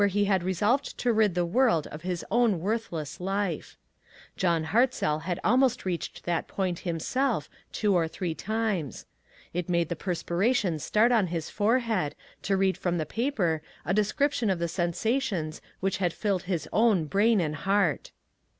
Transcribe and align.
he 0.09 0.25
had 0.25 0.41
resolved 0.41 0.97
to 0.97 1.13
rid 1.13 1.35
the 1.35 1.45
world 1.45 1.85
of 1.85 2.01
his 2.01 2.25
own 2.31 2.59
worthless 2.59 3.19
life. 3.19 3.77
John 4.35 4.63
Hart 4.63 4.99
"LABORERS 4.99 4.99
TOGETHER." 4.99 5.41
237 5.41 5.41
zell 5.43 5.51
had 5.51 5.53
almost 5.53 5.85
reached 5.85 6.23
that 6.23 6.47
point 6.47 6.79
himself 6.79 7.47
two 7.71 7.93
or 7.93 8.07
three 8.07 8.33
times. 8.33 9.05
It 9.53 9.69
made 9.69 9.89
the 9.89 9.95
perspira 9.95 10.55
tion 10.55 10.79
start 10.79 11.11
on 11.11 11.27
his 11.27 11.51
forehead 11.51 12.15
to 12.41 12.57
read 12.57 12.79
from 12.79 12.97
the 12.97 13.05
paper 13.05 13.61
a 13.85 13.93
description 13.93 14.49
of 14.49 14.57
the 14.57 14.67
sensations 14.67 15.61
which 15.81 15.97
had 15.97 16.13
filled 16.13 16.43
his 16.49 16.67
own 16.73 17.05
brain 17.05 17.39
and 17.39 17.57
heart. 17.57 18.09